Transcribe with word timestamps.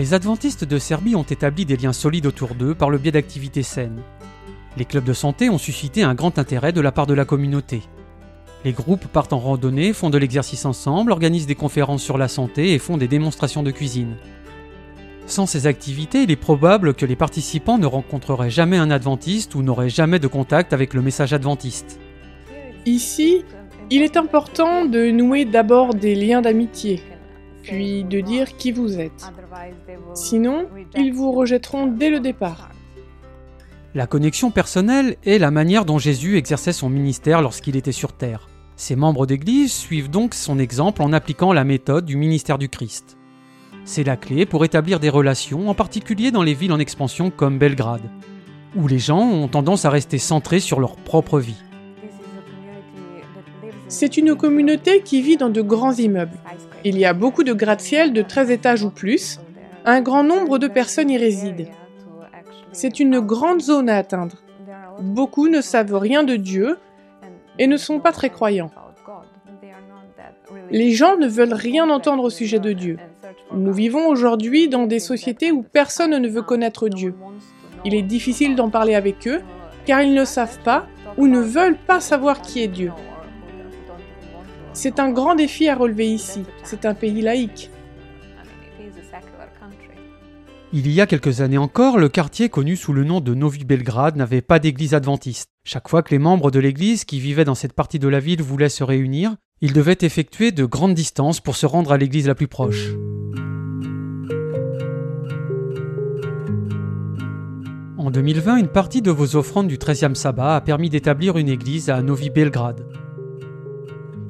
Les 0.00 0.14
adventistes 0.14 0.64
de 0.64 0.78
Serbie 0.78 1.14
ont 1.14 1.24
établi 1.24 1.66
des 1.66 1.76
liens 1.76 1.92
solides 1.92 2.24
autour 2.24 2.54
d'eux 2.54 2.74
par 2.74 2.88
le 2.88 2.96
biais 2.96 3.12
d'activités 3.12 3.62
saines. 3.62 4.00
Les 4.78 4.86
clubs 4.86 5.04
de 5.04 5.12
santé 5.12 5.50
ont 5.50 5.58
suscité 5.58 6.02
un 6.02 6.14
grand 6.14 6.38
intérêt 6.38 6.72
de 6.72 6.80
la 6.80 6.90
part 6.90 7.06
de 7.06 7.12
la 7.12 7.26
communauté. 7.26 7.82
Les 8.64 8.72
groupes 8.72 9.08
partent 9.08 9.34
en 9.34 9.38
randonnée, 9.38 9.92
font 9.92 10.08
de 10.08 10.16
l'exercice 10.16 10.64
ensemble, 10.64 11.12
organisent 11.12 11.46
des 11.46 11.54
conférences 11.54 12.02
sur 12.02 12.16
la 12.16 12.28
santé 12.28 12.72
et 12.72 12.78
font 12.78 12.96
des 12.96 13.08
démonstrations 13.08 13.62
de 13.62 13.70
cuisine. 13.70 14.16
Sans 15.26 15.44
ces 15.44 15.66
activités, 15.66 16.22
il 16.22 16.30
est 16.30 16.36
probable 16.36 16.94
que 16.94 17.04
les 17.04 17.14
participants 17.14 17.76
ne 17.76 17.84
rencontreraient 17.84 18.48
jamais 18.48 18.78
un 18.78 18.90
adventiste 18.90 19.54
ou 19.54 19.62
n'auraient 19.62 19.90
jamais 19.90 20.18
de 20.18 20.28
contact 20.28 20.72
avec 20.72 20.94
le 20.94 21.02
message 21.02 21.34
adventiste. 21.34 22.00
Ici, 22.86 23.44
il 23.90 24.00
est 24.00 24.16
important 24.16 24.86
de 24.86 25.10
nouer 25.10 25.44
d'abord 25.44 25.92
des 25.92 26.14
liens 26.14 26.40
d'amitié, 26.40 27.02
puis 27.62 28.04
de 28.04 28.20
dire 28.20 28.56
qui 28.56 28.72
vous 28.72 28.98
êtes. 28.98 29.30
Sinon, 30.14 30.68
ils 30.96 31.12
vous 31.12 31.32
rejetteront 31.32 31.86
dès 31.86 32.10
le 32.10 32.20
départ. 32.20 32.70
La 33.94 34.06
connexion 34.06 34.50
personnelle 34.50 35.16
est 35.24 35.38
la 35.38 35.50
manière 35.50 35.84
dont 35.84 35.98
Jésus 35.98 36.36
exerçait 36.36 36.72
son 36.72 36.88
ministère 36.88 37.42
lorsqu'il 37.42 37.76
était 37.76 37.90
sur 37.90 38.12
terre. 38.12 38.48
Ses 38.76 38.96
membres 38.96 39.26
d'Église 39.26 39.72
suivent 39.72 40.10
donc 40.10 40.34
son 40.34 40.58
exemple 40.58 41.02
en 41.02 41.12
appliquant 41.12 41.52
la 41.52 41.64
méthode 41.64 42.04
du 42.04 42.16
ministère 42.16 42.56
du 42.56 42.68
Christ. 42.68 43.18
C'est 43.84 44.04
la 44.04 44.16
clé 44.16 44.46
pour 44.46 44.64
établir 44.64 45.00
des 45.00 45.08
relations, 45.08 45.68
en 45.68 45.74
particulier 45.74 46.30
dans 46.30 46.42
les 46.42 46.54
villes 46.54 46.72
en 46.72 46.78
expansion 46.78 47.30
comme 47.30 47.58
Belgrade, 47.58 48.08
où 48.76 48.86
les 48.86 49.00
gens 49.00 49.20
ont 49.20 49.48
tendance 49.48 49.84
à 49.84 49.90
rester 49.90 50.18
centrés 50.18 50.60
sur 50.60 50.78
leur 50.78 50.96
propre 50.96 51.40
vie. 51.40 51.60
C'est 53.88 54.16
une 54.16 54.36
communauté 54.36 55.02
qui 55.02 55.20
vit 55.20 55.36
dans 55.36 55.48
de 55.48 55.62
grands 55.62 55.94
immeubles. 55.94 56.38
Il 56.84 56.98
y 56.98 57.04
a 57.04 57.12
beaucoup 57.12 57.44
de 57.44 57.52
gratte-ciel 57.52 58.12
de 58.12 58.22
13 58.22 58.50
étages 58.50 58.84
ou 58.84 58.90
plus. 58.90 59.38
Un 59.84 60.00
grand 60.00 60.22
nombre 60.22 60.58
de 60.58 60.66
personnes 60.66 61.10
y 61.10 61.18
résident. 61.18 61.70
C'est 62.72 63.00
une 63.00 63.20
grande 63.20 63.60
zone 63.60 63.90
à 63.90 63.96
atteindre. 63.96 64.36
Beaucoup 65.00 65.48
ne 65.48 65.60
savent 65.60 65.96
rien 65.96 66.22
de 66.22 66.36
Dieu 66.36 66.78
et 67.58 67.66
ne 67.66 67.76
sont 67.76 68.00
pas 68.00 68.12
très 68.12 68.30
croyants. 68.30 68.70
Les 70.70 70.92
gens 70.92 71.16
ne 71.16 71.26
veulent 71.26 71.54
rien 71.54 71.90
entendre 71.90 72.24
au 72.24 72.30
sujet 72.30 72.60
de 72.60 72.72
Dieu. 72.72 72.98
Nous 73.52 73.72
vivons 73.72 74.06
aujourd'hui 74.06 74.68
dans 74.68 74.86
des 74.86 75.00
sociétés 75.00 75.52
où 75.52 75.62
personne 75.62 76.16
ne 76.16 76.28
veut 76.28 76.42
connaître 76.42 76.88
Dieu. 76.88 77.14
Il 77.84 77.94
est 77.94 78.02
difficile 78.02 78.56
d'en 78.56 78.70
parler 78.70 78.94
avec 78.94 79.26
eux 79.26 79.40
car 79.84 80.02
ils 80.02 80.14
ne 80.14 80.24
savent 80.24 80.60
pas 80.60 80.86
ou 81.16 81.26
ne 81.26 81.40
veulent 81.40 81.78
pas 81.78 82.00
savoir 82.00 82.40
qui 82.40 82.62
est 82.62 82.68
Dieu. 82.68 82.92
C'est 84.72 85.00
un 85.00 85.10
grand 85.10 85.34
défi 85.34 85.68
à 85.68 85.74
relever 85.74 86.08
ici. 86.08 86.44
C'est 86.62 86.84
un 86.84 86.94
pays 86.94 87.22
laïque. 87.22 87.70
Il 90.72 90.88
y 90.88 91.00
a 91.00 91.06
quelques 91.06 91.40
années 91.40 91.58
encore, 91.58 91.98
le 91.98 92.08
quartier 92.08 92.48
connu 92.48 92.76
sous 92.76 92.92
le 92.92 93.02
nom 93.02 93.20
de 93.20 93.34
Novi 93.34 93.64
Belgrade 93.64 94.14
n'avait 94.14 94.40
pas 94.40 94.60
d'église 94.60 94.94
adventiste. 94.94 95.48
Chaque 95.64 95.88
fois 95.88 96.04
que 96.04 96.12
les 96.12 96.20
membres 96.20 96.52
de 96.52 96.60
l'église 96.60 97.04
qui 97.04 97.18
vivaient 97.18 97.44
dans 97.44 97.56
cette 97.56 97.72
partie 97.72 97.98
de 97.98 98.06
la 98.06 98.20
ville 98.20 98.40
voulaient 98.40 98.68
se 98.68 98.84
réunir, 98.84 99.34
ils 99.60 99.72
devaient 99.72 99.98
effectuer 100.02 100.52
de 100.52 100.64
grandes 100.64 100.94
distances 100.94 101.40
pour 101.40 101.56
se 101.56 101.66
rendre 101.66 101.90
à 101.90 101.98
l'église 101.98 102.28
la 102.28 102.36
plus 102.36 102.46
proche. 102.46 102.90
En 107.98 108.12
2020, 108.12 108.56
une 108.56 108.68
partie 108.68 109.02
de 109.02 109.10
vos 109.10 109.34
offrandes 109.34 109.66
du 109.66 109.76
13e 109.76 110.14
sabbat 110.14 110.54
a 110.54 110.60
permis 110.60 110.88
d'établir 110.88 111.36
une 111.36 111.48
église 111.48 111.90
à 111.90 112.00
Novi 112.00 112.30
Belgrade. 112.30 112.86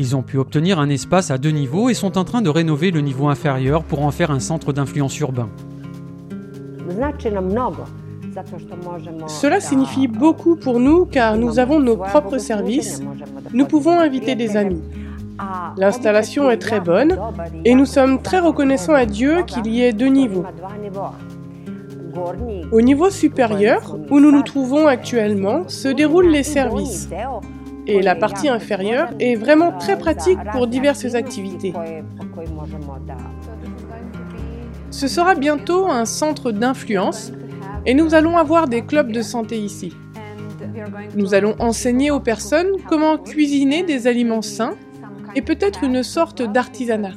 Ils 0.00 0.14
ont 0.14 0.22
pu 0.22 0.38
obtenir 0.38 0.78
un 0.78 0.88
espace 0.88 1.32
à 1.32 1.38
deux 1.38 1.50
niveaux 1.50 1.88
et 1.88 1.94
sont 1.94 2.18
en 2.18 2.24
train 2.24 2.40
de 2.40 2.48
rénover 2.48 2.92
le 2.92 3.00
niveau 3.00 3.26
inférieur 3.28 3.82
pour 3.82 4.04
en 4.04 4.12
faire 4.12 4.30
un 4.30 4.38
centre 4.38 4.72
d'influence 4.72 5.18
urbain. 5.18 5.48
Cela 9.26 9.60
signifie 9.60 10.06
beaucoup 10.06 10.54
pour 10.54 10.78
nous 10.78 11.04
car 11.04 11.36
nous 11.36 11.58
avons 11.58 11.80
nos 11.80 11.96
propres 11.96 12.38
services, 12.38 13.02
nous 13.52 13.66
pouvons 13.66 13.98
inviter 13.98 14.36
des 14.36 14.56
amis. 14.56 14.82
L'installation 15.76 16.48
est 16.48 16.58
très 16.58 16.80
bonne 16.80 17.18
et 17.64 17.74
nous 17.74 17.86
sommes 17.86 18.22
très 18.22 18.38
reconnaissants 18.38 18.94
à 18.94 19.04
Dieu 19.04 19.42
qu'il 19.46 19.66
y 19.66 19.82
ait 19.82 19.92
deux 19.92 20.06
niveaux. 20.06 20.44
Au 22.72 22.80
niveau 22.80 23.10
supérieur, 23.10 23.96
où 24.10 24.20
nous 24.20 24.30
nous 24.30 24.42
trouvons 24.42 24.86
actuellement, 24.86 25.68
se 25.68 25.88
déroulent 25.88 26.30
les 26.30 26.42
services. 26.42 27.08
Et 27.88 28.02
la 28.02 28.14
partie 28.14 28.48
inférieure 28.50 29.08
est 29.18 29.34
vraiment 29.34 29.72
très 29.72 29.98
pratique 29.98 30.38
pour 30.52 30.66
diverses 30.66 31.14
activités. 31.14 31.72
Ce 34.90 35.08
sera 35.08 35.34
bientôt 35.34 35.86
un 35.88 36.04
centre 36.04 36.52
d'influence 36.52 37.32
et 37.86 37.94
nous 37.94 38.14
allons 38.14 38.36
avoir 38.36 38.68
des 38.68 38.82
clubs 38.82 39.10
de 39.10 39.22
santé 39.22 39.58
ici. 39.58 39.94
Nous 41.14 41.32
allons 41.32 41.54
enseigner 41.60 42.10
aux 42.10 42.20
personnes 42.20 42.72
comment 42.86 43.16
cuisiner 43.16 43.82
des 43.82 44.06
aliments 44.06 44.42
sains 44.42 44.74
et 45.34 45.40
peut-être 45.40 45.82
une 45.82 46.02
sorte 46.02 46.42
d'artisanat. 46.42 47.12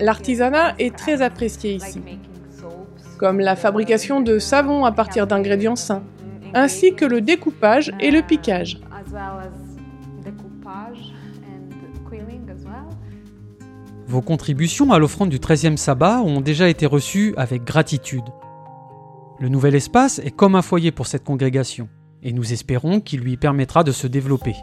L'artisanat 0.00 0.74
est 0.78 0.96
très 0.96 1.20
apprécié 1.20 1.74
ici, 1.74 2.00
comme 3.18 3.38
la 3.38 3.56
fabrication 3.56 4.20
de 4.20 4.38
savons 4.38 4.86
à 4.86 4.92
partir 4.92 5.26
d'ingrédients 5.26 5.76
sains, 5.76 6.02
ainsi 6.54 6.94
que 6.94 7.04
le 7.04 7.20
découpage 7.20 7.92
et 8.00 8.10
le 8.10 8.22
piquage. 8.22 8.80
Vos 14.06 14.20
contributions 14.20 14.92
à 14.92 14.98
l'offrande 14.98 15.28
du 15.28 15.38
13e 15.38 15.76
sabbat 15.76 16.20
ont 16.20 16.40
déjà 16.40 16.68
été 16.68 16.86
reçues 16.86 17.34
avec 17.36 17.64
gratitude. 17.64 18.24
Le 19.38 19.48
nouvel 19.48 19.74
espace 19.74 20.18
est 20.18 20.30
comme 20.30 20.54
un 20.54 20.62
foyer 20.62 20.92
pour 20.92 21.06
cette 21.06 21.24
congrégation, 21.24 21.88
et 22.22 22.32
nous 22.32 22.52
espérons 22.52 23.00
qu'il 23.00 23.20
lui 23.20 23.36
permettra 23.36 23.84
de 23.84 23.92
se 23.92 24.06
développer. 24.06 24.54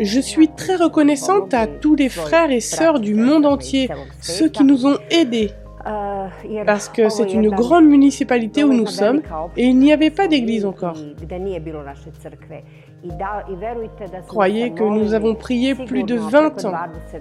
Je 0.00 0.20
suis 0.20 0.48
très 0.48 0.76
reconnaissante 0.76 1.52
à 1.52 1.66
tous 1.66 1.94
les 1.94 2.08
frères 2.08 2.50
et 2.50 2.60
sœurs 2.60 3.00
du 3.00 3.14
monde 3.14 3.46
entier, 3.46 3.88
ceux 4.20 4.48
qui 4.48 4.64
nous 4.64 4.86
ont 4.86 4.96
aidés, 5.10 5.50
parce 6.66 6.88
que 6.88 7.08
c'est 7.08 7.32
une 7.32 7.50
grande 7.50 7.86
municipalité 7.86 8.64
où 8.64 8.72
nous 8.72 8.86
sommes 8.86 9.20
et 9.56 9.64
il 9.64 9.78
n'y 9.78 9.92
avait 9.92 10.10
pas 10.10 10.28
d'église 10.28 10.64
encore. 10.64 10.96
Croyez 14.26 14.70
que 14.72 14.82
nous 14.82 15.12
avons 15.12 15.34
prié 15.34 15.74
plus 15.74 16.04
de 16.04 16.16
20 16.16 16.64
ans. 16.64 16.72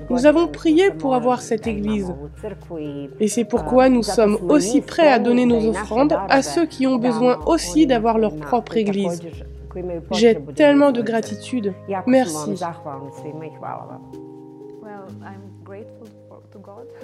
Nous 0.10 0.26
avons 0.26 0.48
prié 0.48 0.92
pour 0.92 1.14
avoir 1.14 1.42
cette 1.42 1.68
église. 1.68 2.14
Et 3.20 3.28
c'est 3.28 3.44
pourquoi 3.44 3.90
nous 3.90 4.04
sommes 4.04 4.38
aussi 4.50 4.82
prêts 4.82 5.12
à 5.12 5.20
donner 5.20 5.46
nos 5.46 5.68
offrandes 5.70 6.18
à 6.30 6.42
ceux 6.42 6.66
qui 6.66 6.88
ont 6.88 6.98
besoin 6.98 7.40
aussi 7.46 7.86
d'avoir 7.86 8.18
leur 8.18 8.36
propre 8.36 8.78
église. 8.78 9.22
J'ai 10.12 10.36
tellement 10.56 10.92
de 10.92 11.02
gratitude. 11.02 11.74
Merci. 12.08 12.56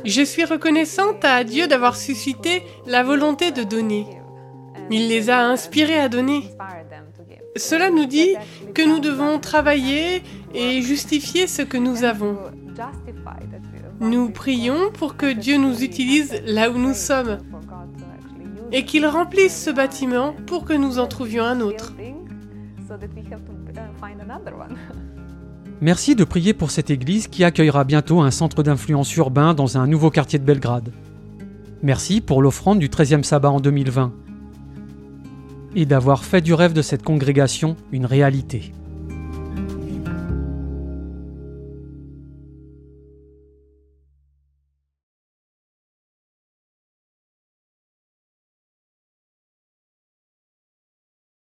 Je 0.05 0.21
suis 0.21 0.45
reconnaissante 0.45 1.23
à 1.25 1.43
Dieu 1.43 1.67
d'avoir 1.67 1.95
suscité 1.95 2.63
la 2.85 3.03
volonté 3.03 3.51
de 3.51 3.63
donner. 3.63 4.05
Il 4.91 5.07
les 5.07 5.29
a 5.29 5.45
inspirés 5.45 5.99
à 5.99 6.09
donner. 6.09 6.43
Cela 7.55 7.89
nous 7.89 8.05
dit 8.05 8.35
que 8.73 8.81
nous 8.81 8.99
devons 8.99 9.39
travailler 9.39 10.23
et 10.53 10.81
justifier 10.81 11.47
ce 11.47 11.61
que 11.61 11.77
nous 11.77 12.03
avons. 12.03 12.37
Nous 13.99 14.29
prions 14.29 14.91
pour 14.91 15.17
que 15.17 15.31
Dieu 15.31 15.57
nous 15.57 15.83
utilise 15.83 16.41
là 16.45 16.69
où 16.69 16.77
nous 16.77 16.93
sommes 16.93 17.39
et 18.71 18.85
qu'il 18.85 19.05
remplisse 19.05 19.63
ce 19.65 19.71
bâtiment 19.71 20.33
pour 20.45 20.63
que 20.63 20.73
nous 20.73 20.99
en 20.99 21.07
trouvions 21.07 21.43
un 21.43 21.59
autre. 21.59 21.93
Merci 25.81 26.15
de 26.15 26.25
prier 26.25 26.53
pour 26.53 26.71
cette 26.71 26.89
église 26.89 27.29
qui 27.29 27.45
accueillera 27.45 27.85
bientôt 27.85 28.19
un 28.19 28.31
centre 28.31 28.63
d'influence 28.63 29.15
urbain 29.15 29.53
dans 29.53 29.77
un 29.77 29.87
nouveau 29.87 30.09
quartier 30.09 30.37
de 30.37 30.43
Belgrade. 30.43 30.91
Merci 31.83 32.19
pour 32.19 32.41
l'offrande 32.41 32.79
du 32.79 32.89
13e 32.89 33.23
sabbat 33.23 33.49
en 33.49 33.61
2020 33.61 34.11
et 35.75 35.85
d'avoir 35.85 36.25
fait 36.25 36.41
du 36.41 36.53
rêve 36.53 36.73
de 36.73 36.81
cette 36.81 37.03
congrégation 37.03 37.77
une 37.93 38.05
réalité. 38.05 38.73